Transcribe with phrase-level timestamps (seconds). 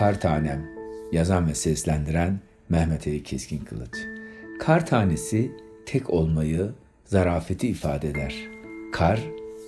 [0.00, 0.70] Kar Tanem,
[1.12, 3.94] yazan ve seslendiren Mehmet Ali Keskin Kılıç.
[4.60, 5.50] Kar tanesi
[5.86, 6.70] tek olmayı,
[7.04, 8.34] zarafeti ifade eder.
[8.92, 9.20] Kar,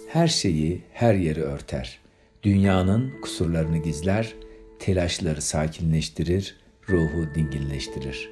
[0.08, 1.98] her şeyi, her yeri örter.
[2.42, 4.34] Dünyanın kusurlarını gizler,
[4.78, 6.56] telaşları sakinleştirir,
[6.88, 8.30] ruhu dinginleştirir.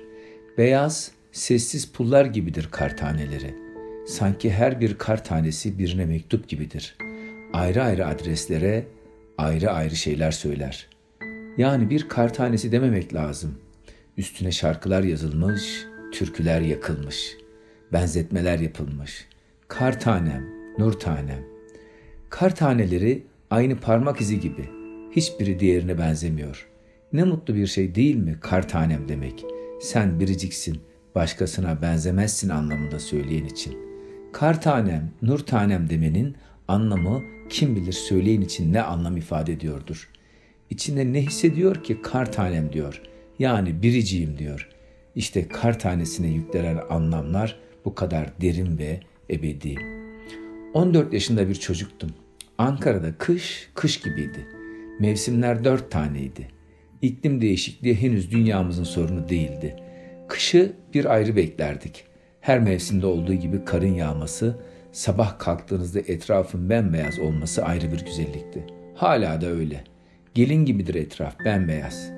[0.59, 3.55] Beyaz, sessiz pullar gibidir kar taneleri.
[4.07, 6.97] Sanki her bir kar tanesi birine mektup gibidir.
[7.53, 8.87] Ayrı ayrı adreslere
[9.39, 11.00] ayrı ayrı şeyler söyler.
[11.61, 13.55] Yani bir kar tanesi dememek lazım.
[14.17, 17.37] Üstüne şarkılar yazılmış, türküler yakılmış,
[17.93, 19.29] benzetmeler yapılmış.
[19.69, 20.45] Kar tanem,
[20.79, 21.45] nur tanem.
[22.31, 24.69] Kar taneleri aynı parmak izi gibi.
[25.17, 26.69] Hiçbiri diğerine benzemiyor.
[27.13, 29.45] Ne mutlu bir şey değil mi kar tanem demek.
[29.81, 30.81] Sen biriciksin,
[31.15, 33.79] başkasına benzemezsin anlamında söyleyen için.
[34.33, 36.37] Kar tanem, nur tanem demenin
[36.69, 40.11] anlamı kim bilir söyleyin için ne anlam ifade ediyordur.
[40.71, 43.03] İçinde ne hissediyor ki kar tanem diyor.
[43.39, 44.69] Yani biriciyim diyor.
[45.15, 49.75] İşte kar tanesine yüklenen anlamlar bu kadar derin ve ebedi.
[50.75, 52.11] 14 yaşında bir çocuktum.
[52.59, 54.47] Ankara'da kış, kış gibiydi.
[55.01, 56.49] Mevsimler dört taneydi.
[57.03, 59.77] İklim değişikliği henüz dünyamızın sorunu değildi.
[60.29, 62.05] Kışı bir ayrı beklerdik.
[62.41, 64.59] Her mevsimde olduğu gibi karın yağması,
[64.93, 68.67] sabah kalktığınızda etrafın bembeyaz olması ayrı bir güzellikti.
[68.95, 69.85] Hala da öyle.
[70.35, 72.11] Gelin gibidir etraf, bembeyaz.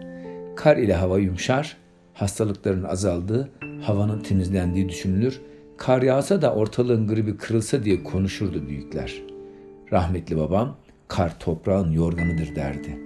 [0.57, 1.77] Kar ile hava yumuşar,
[2.15, 3.51] hastalıkların azaldığı,
[3.83, 5.41] havanın temizlendiği düşünülür.
[5.79, 9.23] Kar yağsa da ortalığın gribi kırılsa diye konuşurdu büyükler.
[9.93, 10.77] Rahmetli babam,
[11.09, 12.99] kar toprağın yorganıdır derdi.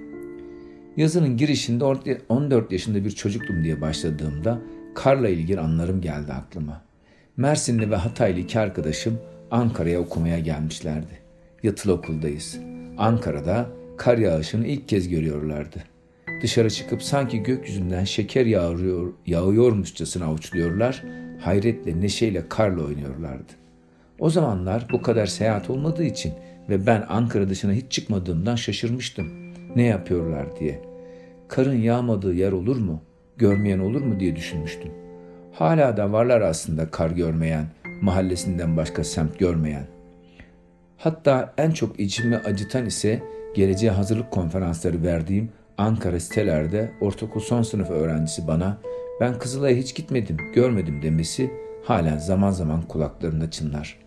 [0.97, 1.85] Yazının girişinde
[2.29, 4.61] 14 yaşında bir çocuktum diye başladığımda
[4.95, 6.83] karla ilgili anlarım geldi aklıma.
[7.37, 9.19] Mersinli ve Hataylı iki arkadaşım
[9.51, 11.19] Ankara'ya okumaya gelmişlerdi.
[11.63, 12.59] Yatılı okuldayız.
[12.99, 13.67] Ankara'da
[13.97, 15.85] kar yağışını ilk kez görüyorlardı.
[16.43, 21.05] Dışarı çıkıp sanki gökyüzünden şeker yağıyor, yağıyormuşçasına avuçluyorlar,
[21.41, 23.53] hayretle, neşeyle karla oynuyorlardı.
[24.19, 26.33] O zamanlar bu kadar seyahat olmadığı için
[26.69, 29.27] ve ben Ankara dışına hiç çıkmadığımdan şaşırmıştım.
[29.77, 30.81] Ne yapıyorlar diye.
[31.49, 33.03] Karın yağmadığı yer olur mu?
[33.37, 34.91] Görmeyen olur mu diye düşünmüştüm.
[35.53, 37.67] Hala da varlar aslında kar görmeyen,
[38.01, 39.87] mahallesinden başka semt görmeyen.
[40.97, 43.23] Hatta en çok içimi acıtan ise
[43.57, 48.79] geleceğe hazırlık konferansları verdiğim Ankara sitelerde ortaokul son sınıf öğrencisi bana
[49.21, 51.51] ben Kızılay'a hiç gitmedim, görmedim demesi
[51.85, 53.99] halen zaman zaman kulaklarında çınlar.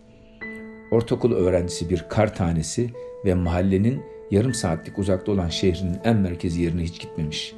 [0.90, 2.90] Ortaokul öğrencisi bir kar tanesi
[3.24, 7.54] ve mahallenin yarım saatlik uzakta olan şehrinin en merkezi yerine hiç gitmemiş.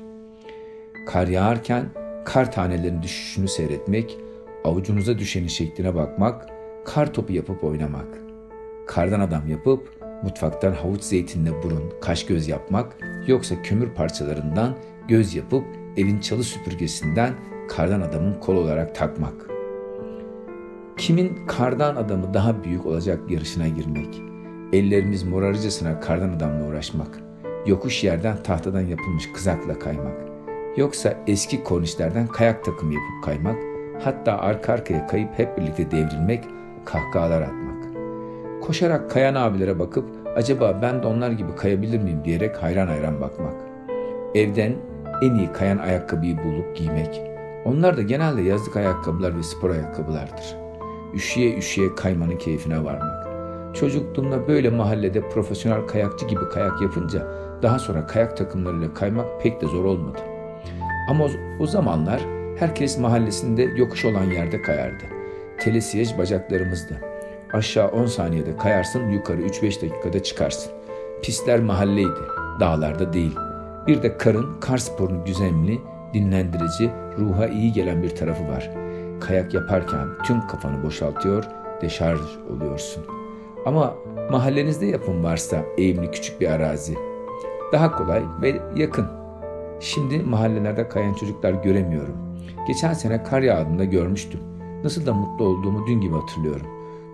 [1.06, 1.84] Kar yağarken
[2.24, 4.18] kar tanelerinin düşüşünü seyretmek,
[4.64, 6.48] avucunuza düşenin şekline bakmak,
[6.84, 8.18] kar topu yapıp oynamak.
[8.86, 12.96] Kardan adam yapıp mutfaktan havuç zeytinle burun, kaş göz yapmak,
[13.26, 14.74] yoksa kömür parçalarından
[15.08, 15.64] göz yapıp
[15.96, 17.34] evin çalı süpürgesinden
[17.68, 19.34] kardan adamın kol olarak takmak.
[20.96, 24.20] Kimin kardan adamı daha büyük olacak yarışına girmek.
[24.72, 27.20] Ellerimiz morarıcasına kardan adamla uğraşmak.
[27.66, 30.16] Yokuş yerden tahtadan yapılmış kızakla kaymak.
[30.76, 33.56] Yoksa eski kornişlerden kayak takımı yapıp kaymak.
[34.04, 36.44] Hatta arka arkaya kayıp hep birlikte devrilmek,
[36.84, 37.71] kahkahalar atmak.
[38.62, 40.04] Koşarak kayan abilere bakıp
[40.36, 43.54] acaba ben de onlar gibi kayabilir miyim diyerek hayran hayran bakmak.
[44.34, 44.72] Evden
[45.22, 47.22] en iyi kayan ayakkabıyı bulup giymek.
[47.64, 50.56] Onlar da genelde yazlık ayakkabılar ve spor ayakkabılardır.
[51.14, 53.26] Üşüye üşüye kaymanın keyfine varmak.
[53.76, 57.26] Çocukluğumda böyle mahallede profesyonel kayakçı gibi kayak yapınca
[57.62, 60.18] daha sonra kayak takımlarıyla kaymak pek de zor olmadı.
[61.08, 61.28] Ama o,
[61.60, 62.20] o zamanlar
[62.58, 65.04] herkes mahallesinde yokuş olan yerde kayardı.
[65.58, 67.11] Telesiyej bacaklarımızdı.
[67.52, 70.72] Aşağı 10 saniyede kayarsın, yukarı 3-5 dakikada çıkarsın.
[71.22, 72.20] Pistler mahalleydi,
[72.60, 73.36] dağlarda değil.
[73.86, 75.80] Bir de karın, kar sporunun güzemli,
[76.14, 78.70] dinlendirici, ruha iyi gelen bir tarafı var.
[79.20, 81.44] Kayak yaparken tüm kafanı boşaltıyor,
[81.82, 82.20] deşarj
[82.50, 83.04] oluyorsun.
[83.66, 83.94] Ama
[84.30, 86.94] mahallenizde yapım varsa eğimli küçük bir arazi.
[87.72, 89.06] Daha kolay ve yakın.
[89.80, 92.16] Şimdi mahallelerde kayan çocuklar göremiyorum.
[92.66, 94.40] Geçen sene kar yağdığında görmüştüm.
[94.84, 96.66] Nasıl da mutlu olduğumu dün gibi hatırlıyorum.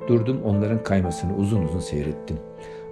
[0.09, 2.37] Durdum onların kaymasını uzun uzun seyrettim.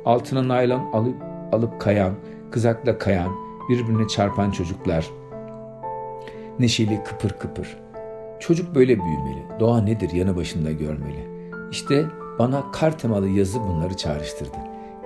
[0.04, 1.16] Altına naylon alıp,
[1.52, 2.12] alıp kayan,
[2.50, 3.32] kızakla kayan,
[3.68, 5.10] birbirine çarpan çocuklar.
[6.58, 7.76] Neşeli kıpır kıpır.
[8.40, 9.42] Çocuk böyle büyümeli.
[9.60, 11.28] Doğa nedir yanı başında görmeli.
[11.70, 12.06] İşte
[12.38, 14.56] bana kar temalı yazı bunları çağrıştırdı.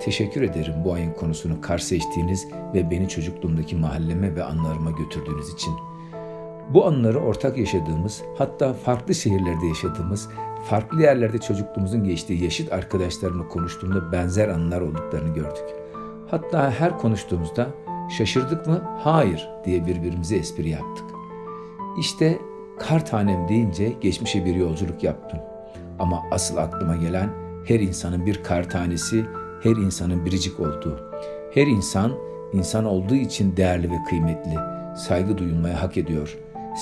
[0.00, 5.89] Teşekkür ederim bu ayın konusunu kar seçtiğiniz ve beni çocukluğumdaki mahalleme ve anılarıma götürdüğünüz için.
[6.74, 10.28] Bu anıları ortak yaşadığımız, hatta farklı şehirlerde yaşadığımız
[10.68, 15.64] farklı yerlerde çocukluğumuzun geçtiği yaşıt arkadaşlarımla konuştuğumda benzer anılar olduklarını gördük.
[16.30, 17.66] Hatta her konuştuğumuzda
[18.10, 18.82] Şaşırdık mı?
[18.98, 21.04] Hayır diye birbirimize espri yaptık.
[21.98, 22.38] İşte
[22.78, 25.38] kar tanem deyince geçmişe bir yolculuk yaptım.
[25.98, 27.30] Ama asıl aklıma gelen
[27.64, 29.24] her insanın bir kar tanesi,
[29.62, 31.00] her insanın biricik olduğu.
[31.54, 32.12] Her insan,
[32.52, 34.54] insan olduğu için değerli ve kıymetli.
[34.96, 36.38] Saygı duyulmaya hak ediyor.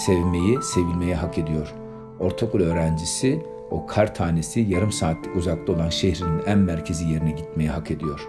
[0.06, 1.74] Sevmeyi, sevilmeye hak ediyor.
[2.20, 7.90] Ortaokul öğrencisi o kar tanesi yarım saatlik uzakta olan şehrinin en merkezi yerine gitmeye hak
[7.90, 8.28] ediyor.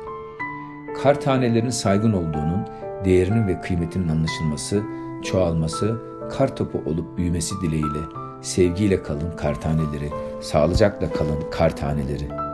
[1.04, 2.68] Kar tanelerinin saygın olduğunun,
[3.06, 4.84] değerinin ve kıymetinin anlaşılması,
[5.24, 6.02] çoğalması,
[6.32, 8.00] kar topu olup büyümesi dileğiyle
[8.42, 10.10] sevgiyle kalın kar taneleri,
[10.42, 12.49] sağlıcakla kalın kar taneleri.''